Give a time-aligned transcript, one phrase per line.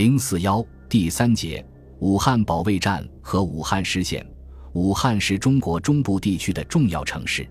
[0.00, 1.62] 零四幺第三节
[1.98, 4.26] 武汉保卫战和武汉失陷。
[4.72, 7.46] 武汉是中国中部地区的重要城市，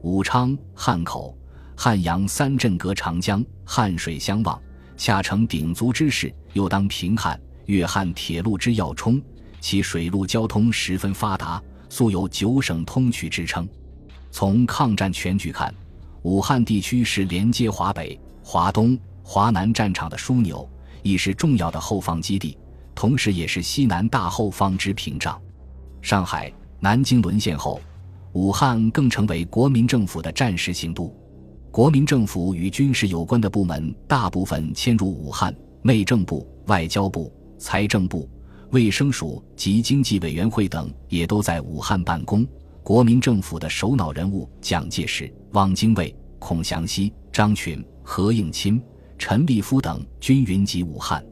[0.00, 1.36] 武昌、汉口、
[1.76, 4.58] 汉阳三镇隔长江、汉水相望，
[4.96, 9.20] 恰成鼎足之势，又当平汉、粤汉铁路之要冲，
[9.60, 13.68] 其水陆交通十分发达，素有“九省通衢”之称。
[14.30, 15.70] 从抗战全局看，
[16.22, 20.66] 武汉地区是连接华北、华东、华南战场的枢纽，
[21.02, 22.56] 亦是重要的后方基地，
[22.94, 25.40] 同时也是西南大后方之屏障。
[26.00, 27.80] 上海、南京沦陷后，
[28.32, 31.14] 武汉更成为国民政府的战时行都。
[31.70, 38.28] 国民政府与军事有关的部门大部分迁入武汉，内政部、外交部、财政部、
[38.70, 42.46] 卫生署及经济委员会等也都在武汉办公。
[42.82, 48.82] 国民政府的首脑人物蒋介石、汪精卫、孔祥熙、张群、何应钦、
[49.18, 51.24] 陈立夫等均云集武汉。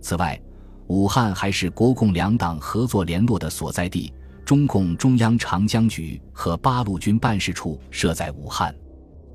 [0.00, 0.40] 此外，
[0.86, 4.12] 武汉还是国共两党合作联络的所在地，
[4.44, 8.74] 中共中央长江局和八路军办事处设在武汉。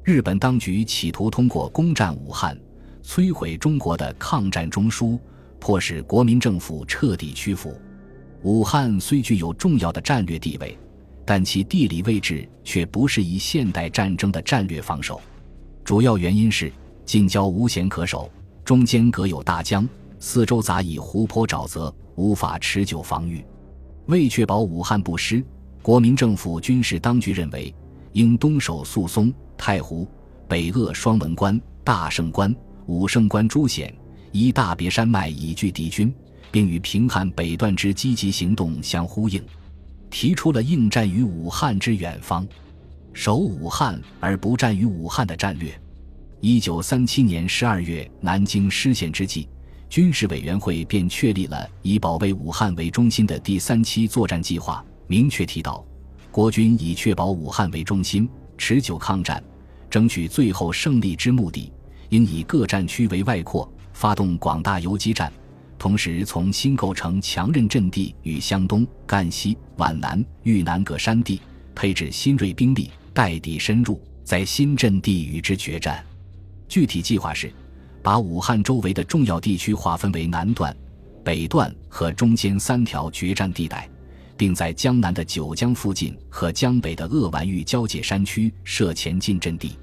[0.03, 2.57] 日本当局企图通过攻占武汉，
[3.03, 5.19] 摧毁中国的抗战中枢，
[5.59, 7.79] 迫使国民政府彻底屈服。
[8.43, 10.75] 武汉虽具有重要的战略地位，
[11.23, 15.21] 但其地理位置却不适宜现代战争的战略防守。
[15.83, 16.71] 主要原因是
[17.05, 18.31] 近郊无险可守，
[18.63, 19.87] 中间隔有大江。
[20.19, 23.43] 四周杂以湖泊沼泽，无法持久防御。
[24.05, 25.43] 为确保武汉不失，
[25.81, 27.73] 国民政府军事当局认为，
[28.13, 30.07] 应东守宿松、太湖，
[30.47, 33.91] 北扼双门关、大胜关、武胜关诸险，
[34.31, 36.13] 依大别山脉以拒敌军，
[36.51, 39.43] 并与平汉北段之积极行动相呼应，
[40.11, 42.47] 提出了应战于武汉之远方，
[43.11, 45.73] 守武汉而不战于武汉的战略。
[46.43, 49.47] 一九三七年十二月，南京失陷之际。
[49.87, 55.85] 军事委员会便确立了以保卫武汉为中心的第三期作战计划，明确提到，
[56.31, 59.43] 国军以确保武汉为中心，持久抗战，
[59.87, 61.71] 争取最后胜利之目的，
[62.09, 65.31] 应以各战区为外扩，发动广大游击战，
[65.77, 71.39] 同时从新构成强韧阵地与湘东、赣西、皖南、豫南各山地
[71.75, 76.03] 配置新锐兵力，待敌深入，在新阵地与之决战。
[76.71, 77.51] 具体计划是。
[78.03, 80.75] 把武汉周围的重要地区划分为南段、
[81.23, 83.87] 北段和中间三条决战地带，
[84.35, 89.77] 并在江南的九江附近和江北的鄂皖豫交界山区设前进阵地。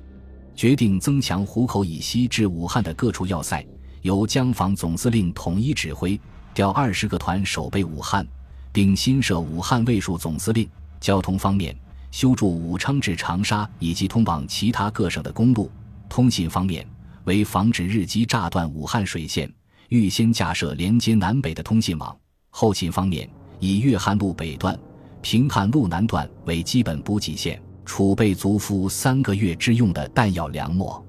[0.57, 3.65] 决定增强湖口以西至武汉的各处要塞，
[4.03, 6.21] 由江防总司令统一指挥，
[6.53, 8.27] 调二十个团守备武汉，
[8.73, 10.69] 并新设武汉卫戍总司令。
[10.99, 11.73] 交通方面，
[12.11, 15.71] 修筑武昌至长沙以及通往其他各省的公路。
[16.09, 16.87] 通信方面。
[17.25, 19.53] 为防止日机炸断武汉水线，
[19.91, 22.17] 预先架设连接南北的通信网。
[22.49, 23.29] 后勤方面，
[23.61, 24.79] 以粤汉路北段、
[25.21, 31.03] 平汉路南段为基本补给线，储备足付三个月之用的弹药粮秣。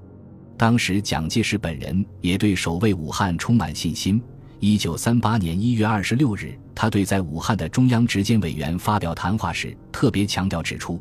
[0.58, 4.22] 当时，蒋介石本人也对守卫武汉充满信心。
[4.58, 11.00] 一九三八年一月二十六日，他对在武汉的中央执监委员发表谈话时，特别强调指出：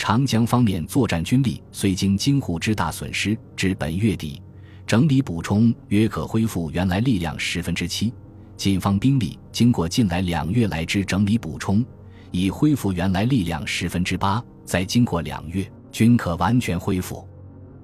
[0.00, 4.40] 长江方面作战军力虽经京沪之大损失，至本月底。
[4.86, 8.10] 整理补充约可恢复原来力量十分之七，
[8.56, 11.84] 警方兵力经过近来两月来之整理补充，
[12.30, 17.28] 已恢复原来力量十分之八，再经过两月，均可完全恢复。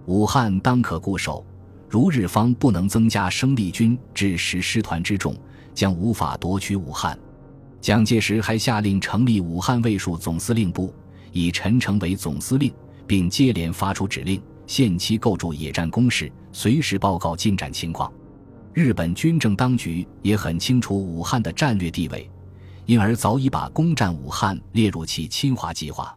[0.06, 1.44] 武汉当可固守，
[1.86, 5.36] 如日方不能增加生力军至十师团之众，
[5.74, 7.16] 将无法夺取武汉。
[7.78, 10.94] 蒋介石还下令成立武汉卫戍总司令部，
[11.32, 12.72] 以陈诚为总司令，
[13.06, 14.42] 并接连发出指令。
[14.66, 18.12] 限期构筑野战工事，随时报告进展情况。
[18.72, 22.28] 日本军政当局也很清楚武汉的战略地位，
[22.84, 26.12] 因而早已把攻占武汉列入其侵华计划。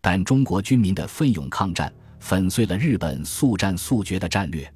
[0.00, 4.68] 但中国军民的奋勇抗战，粉碎了日本速战速决的战略。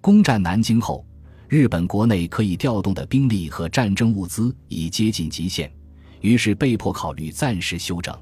[0.00, 1.06] 攻占南京后，
[1.48, 5.70] 日本国内可以调动的兵力和战争物资已接近极限，
[6.22, 8.18] 于是被迫考虑暂时休整。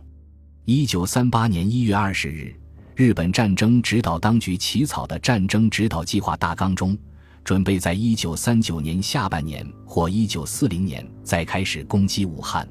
[0.67, 2.55] 一九三八年一月二十日。
[2.95, 6.97] 日本战争指导当局起草的战争指导计划大纲中，
[7.43, 12.69] 准备在一九三九年下半年或一九四零年再开始攻击武汉。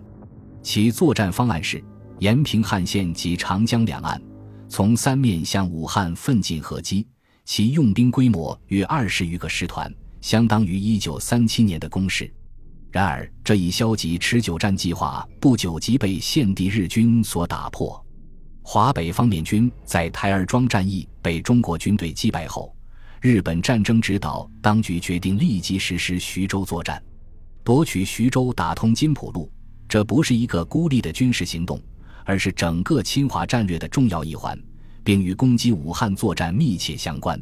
[0.61, 1.83] 其作战方案是
[2.19, 4.21] 沿平汉线及长江两岸，
[4.67, 7.07] 从三面向武汉奋进合击。
[7.43, 9.91] 其用兵规模约二十余个师团，
[10.21, 12.31] 相当于一九三七年的攻势。
[12.91, 18.03] 然而，这一消极持久战计划不久即被现地日军所打破。
[18.63, 22.75] 华北方面军在台儿庄战役被中国军队击败后，
[23.21, 27.01] 日本战争指导当局决定立即实施徐州作战。
[27.63, 29.51] 夺取徐州，打通津浦路。
[29.87, 31.81] 这不是一个孤立的军事行动，
[32.23, 34.59] 而是整个侵华战略的重要一环，
[35.03, 37.39] 并与攻击武汉作战密切相关。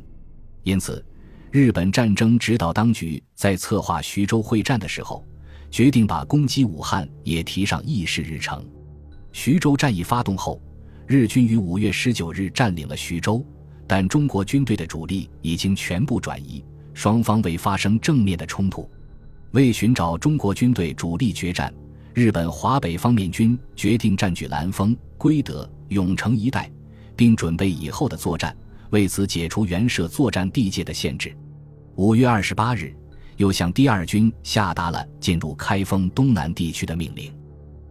[0.63, 1.05] 因此，
[1.51, 5.25] 日本战争指导当局在策划徐州会战的时候，
[5.69, 8.65] 决定把攻击武汉也提上议事日程。
[9.31, 10.61] 徐州战役发动后，
[11.05, 13.45] 日军于五月十九日占领了徐州，
[13.85, 18.89] 但中国军队的主力已经全部转移，双方未发生正面的冲突。
[19.51, 21.73] 为寻找中国军队主力决战。
[22.13, 26.67] 日本华北方面军决定占据兰丰、归德、永城一带，
[27.15, 28.57] 并准备以后的作战，
[28.89, 31.31] 为此解除原设作战地界的限制。
[31.95, 32.91] 五月二十八日，
[33.37, 37.33] 又向第二军下达了进入开封东南地区的命令。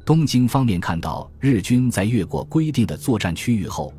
[0.04, 3.92] 东京方面看到日军在越过规定的作战区域后，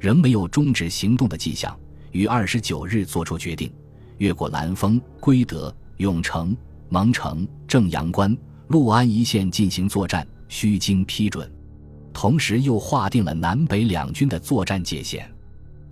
[0.00, 1.74] 仍没有终止行动的迹象，
[2.12, 3.72] 于二十九日作出决定，
[4.18, 6.54] 越过兰丰、归德、永城、
[6.88, 8.36] 蒙城、正阳关。
[8.68, 11.50] 陆安一线进行作战，需经批准，
[12.12, 15.30] 同时又划定了南北两军的作战界限。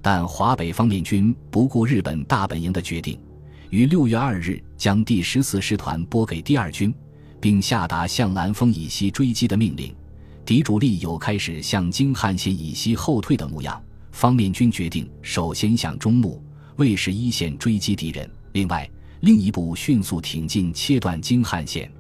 [0.00, 3.19] 但华北方面军不顾日本大本营的决定，
[3.72, 6.94] 于六月二日将第十四师团拨给第二军，
[7.40, 9.94] 并下达向南丰以西追击的命令。
[10.44, 13.82] 敌主力有开始向京汉线以西后退的模样。
[14.10, 16.38] 方面军决定首先向中牟、
[16.76, 18.86] 卫士一线追击敌人，另外
[19.20, 21.90] 另一部迅速挺进，切断京汉线。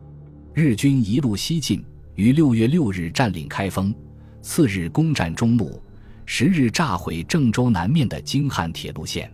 [0.52, 1.82] 日军一路西进，
[2.16, 3.94] 于六月六日占领开封，
[4.42, 5.82] 次日攻占中牟，
[6.26, 9.32] 十日炸毁郑州南面的京汉铁路线。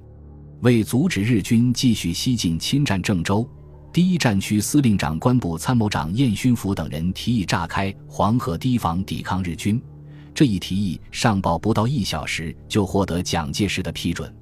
[0.61, 3.49] 为阻止日军继续西进侵占郑州，
[3.93, 9.81] 第一战区司令长官部参谋长晏勋福等人提议炸开黄河堤防抵抗日军。
[10.35, 14.35] 这一提议上报不到一小时就获得蒋介石的批准。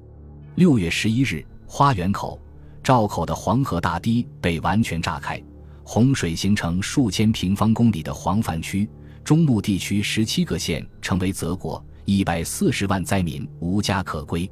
[0.55, 2.41] 六月十一日，花园口、
[2.81, 5.39] 赵口的黄河大堤被完全炸开。
[5.83, 8.89] 洪水形成数千平方公里的黄泛区，
[9.23, 14.49] 中牟地区十七个县成为泽国，一百四十万灾民无家可归。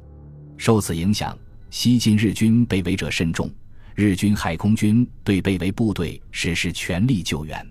[0.56, 1.36] 受此影响，
[1.70, 3.50] 西进日军被围者甚众，
[3.94, 7.66] 日军海空军对被围部队实施全力救援。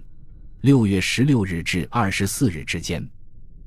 [0.62, 3.08] 六月十六日至二十四日之间，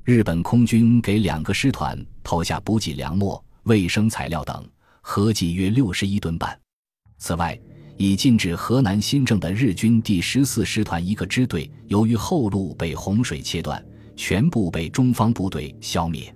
[0.03, 4.67] 日本空军给两个师团投下补给粮秣、卫生材料等，
[5.01, 6.57] 合计约六十一吨半。
[7.17, 7.59] 此外，
[7.97, 13.83] 已进至河南新郑的日军第十四师团一个支队，由于后路被洪水切断，
[14.15, 16.33] 全部被中方部队消灭。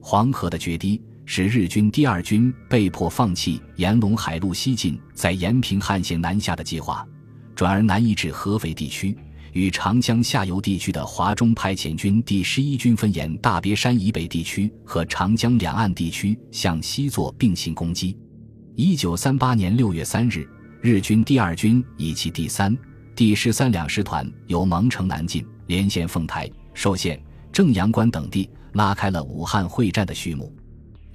[0.00, 7.06] 黄河的决堤使日军第二军被迫放弃沿陇海路西进，在延平汉线南下的计划，
[7.54, 9.14] 转而南移至合肥地区，
[9.52, 18.16] 与长江下游地区的华中派遣军第十一军分沿大别山以北地区和长江两岸地区向西作并行攻击。
[18.76, 20.48] 一九三八年六月三日。
[20.82, 22.76] 日军第二军以其第三、
[23.16, 27.20] 第十三两师团由蒙城南进，连线凤台、寿县、
[27.50, 30.54] 正阳关等地，拉开了武汉会战的序幕。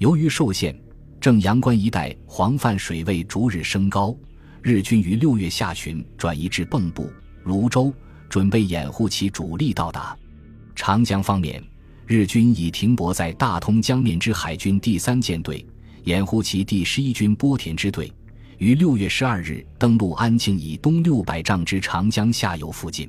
[0.02, 0.76] 由于受限、
[1.20, 4.18] 正阳关一带黄泛水位逐日升高，
[4.60, 7.08] 日军于六月下旬转移至蚌埠、
[7.44, 7.94] 泸州，
[8.28, 10.18] 准备掩护其主力到达。
[10.76, 11.64] 长江方面，
[12.08, 15.64] 日军已停泊在大通江面之海军第三舰队，
[16.06, 18.12] 掩护其第十一军波田支队。
[18.58, 23.08] 于六月十二日登陆安庆以东六百丈之长江下游附近。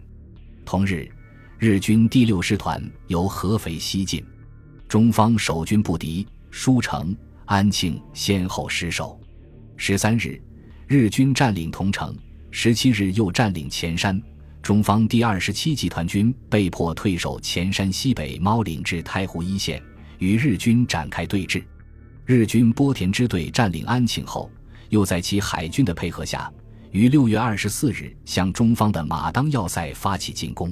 [0.67, 1.11] 同日，
[1.59, 4.23] 日军第六师团由合肥西进，
[4.87, 7.17] 中方守军不敌，舒城、
[7.47, 9.19] 安庆先后失守。
[9.77, 10.41] 十三日，
[10.87, 12.15] 日军占领桐城；
[12.51, 14.23] 十七日又占领前山，
[14.63, 19.83] 中方第二十七集团军被迫退守前山西北猫岭至太湖一线，
[20.19, 21.65] 与日军展开对峙。
[22.27, 24.49] 日军波田支队占领安庆后。
[24.91, 26.53] 又在其海军的配合下，
[26.91, 30.71] 于六月二十四日向中方的马当要塞发起进攻。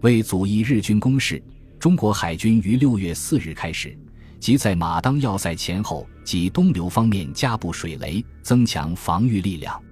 [0.00, 1.40] 为阻抑日军攻势，
[1.78, 3.96] 中国海军于六月四日开始，
[4.44, 9.82] 即在马当要塞前后及东流方面加布水雷，增强防御力量。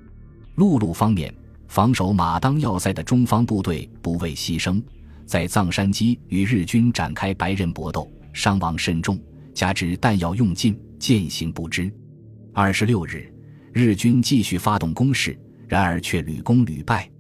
[0.57, 1.35] 陆路方面，
[1.69, 4.79] 防守马当要塞的中方部队不畏牺牲，
[5.25, 9.19] 在藏山矶与日军展开白刃搏斗，伤亡甚重，
[9.55, 11.91] 加之弹药用尽，践行不支。
[12.53, 13.33] 二十六日。
[13.73, 15.35] 日军继续发动攻势，
[15.67, 17.11] 然而却屡攻屡败。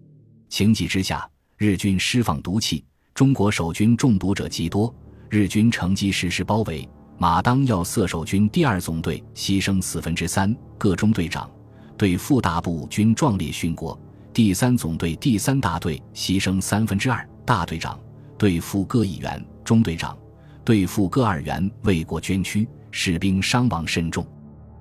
[0.50, 2.84] 情急之下，日军释放毒气，
[3.14, 4.94] 中国守军中毒者极多。
[5.30, 6.86] 日军乘机实施包围，
[7.18, 11.50] 马当要塞守军第二总队牺牲四分之三，各中队长、
[11.96, 13.98] 对副大部均壮烈殉国。
[14.32, 17.98] 第三总队第三大队牺牲三分之二，大队长、
[18.36, 20.16] 对副各一员，中队长、
[20.64, 24.26] 对副各二员为国捐躯，士兵伤亡甚重。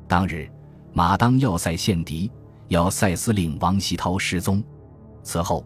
[0.07, 0.49] 当日。
[0.93, 2.29] 马当要塞陷敌，
[2.67, 4.61] 要塞司令王希涛失踪。
[5.23, 5.65] 此后，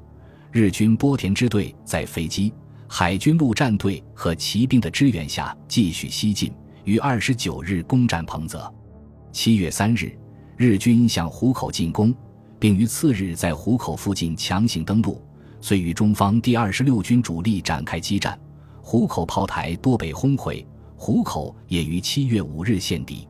[0.51, 2.53] 日军波田支队在飞机、
[2.97, 6.49] 海军陆战队和骑兵的支援下继续西进，
[6.85, 8.73] 于二十九日攻占彭泽。
[9.33, 10.17] 七月三日，
[10.55, 12.15] 日军向湖口进攻，
[12.57, 15.21] 并于次日在湖口附近强行登陆，
[15.59, 18.39] 遂与中方第二十六军主力展开激战。
[18.81, 23.27] 湖口炮台多被轰毁，湖口也于七月五日陷敌。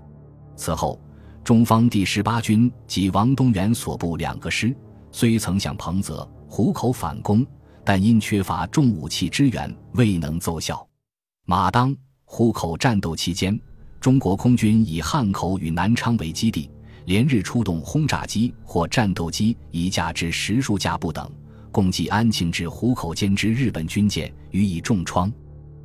[0.55, 1.01] 此后，
[1.43, 4.75] 中方第十八军及王东元所部两个师
[5.12, 6.29] 虽曾向彭泽。
[6.48, 7.45] 湖口反攻，
[7.86, 10.86] 但因缺乏重武器支援，未能奏效。
[11.46, 13.58] 马当、湖口战斗期间，
[14.01, 16.68] 中国空军以汉口与南昌为基地，
[17.06, 21.32] 连日出动轰炸机或战斗机一架至十数架不等，
[21.72, 25.32] 共计安庆至湖口间之日本军舰予以重创。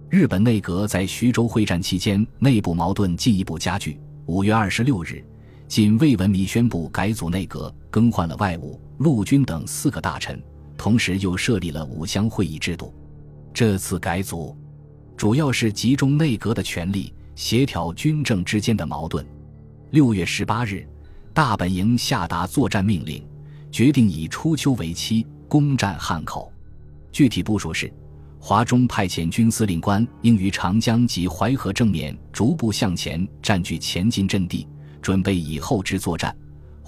[0.08, 4.00] 日本内阁在徐州会战期间，内部矛盾进一步加剧。
[4.24, 5.22] 五月二十六日，
[5.68, 10.42] 仅魏文弥宣布改组内阁，更换了外务、陆军等四个大臣。
[10.80, 12.94] 同时又设立了五乡会议制度。
[13.52, 14.56] 这次改组
[15.14, 19.22] 主要是集中内阁的权力，协调军政之间的矛盾。
[19.90, 20.88] 六月十八日，
[21.34, 23.22] 大本营下达作战命令，
[23.70, 26.50] 决定以初秋为期攻占汉口。
[27.12, 27.92] 具体部署是：
[28.38, 34.66] 华中派遣军司令官应于长江及淮河正面逐步向前占据前进阵地，
[35.02, 36.34] 准备以后之作战。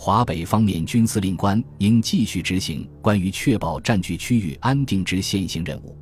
[0.04, 5.96] 华北方面军司令官应继续执行关于确保占据区域安定之现行任务，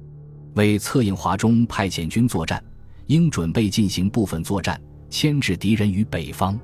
[0.54, 2.64] 为策应华中派遣军作战，
[3.09, 4.80] 应准备进行部分作战，
[5.11, 6.59] 牵制敌人于北方。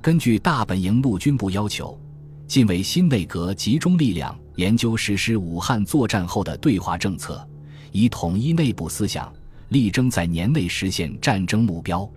[0.00, 2.00] 根据大本营陆军部要求，
[2.46, 7.46] 近卫新内阁集中力量研究实施武汉作战后的对华政策，
[7.92, 9.30] 以统一内部思想，
[9.68, 12.10] 力争在年内实现战争目标。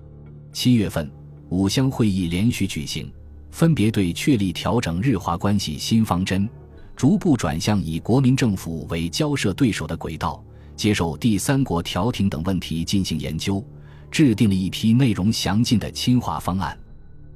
[0.53, 1.11] 七月份，
[1.49, 3.11] 五乡会议连续举行。
[3.53, 6.49] 分别对确立调整日华关系新方针，
[6.95, 10.43] 逐步转向以国民政府为交涉对手的轨道，
[10.75, 13.63] 接受第三国调停等问题进行研究，
[14.09, 16.75] 制定了一批内容详尽的亲华方案，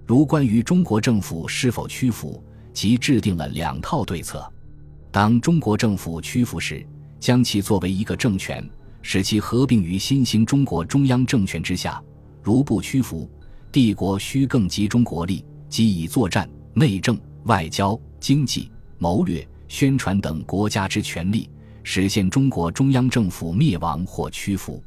[0.07, 2.43] 如关于中国政府是否屈服，
[2.73, 4.51] 即制定了两套对策。
[5.11, 6.83] 当中国政府屈服时，
[7.19, 8.67] 将其作为一个政权，
[9.03, 12.03] 使其合并于新兴中国中央政权之下；
[12.41, 13.29] 如不屈服，
[13.71, 15.45] 帝国需更集中国力。
[15.77, 21.47] 即以作战、内政、外交、经济、谋略、宣传等国家之权力，
[21.83, 24.83] 实现中国中央政府灭亡或屈服。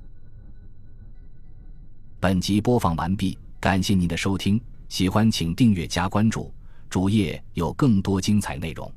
[2.19, 6.53] 本集播放完毕，感谢您的收听，喜欢请订阅加关注，
[6.89, 8.93] 主页有更多精彩内容。